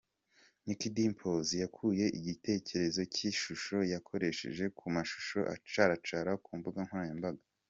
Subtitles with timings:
[0.65, 7.43] Nick Dimpoz yakuye igitekerezo cy’ishusho yakoresheje ku mashusho acaracara ku mbuga nkoranyambaga.